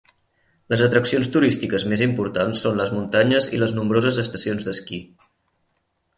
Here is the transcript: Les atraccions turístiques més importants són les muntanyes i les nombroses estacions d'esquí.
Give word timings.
Les 0.73 0.83
atraccions 0.85 1.29
turístiques 1.35 1.85
més 1.91 2.03
importants 2.05 2.63
són 2.65 2.81
les 2.81 2.95
muntanyes 2.97 3.51
i 3.59 3.61
les 3.67 3.77
nombroses 3.83 4.19
estacions 4.27 4.67
d'esquí. 4.71 5.03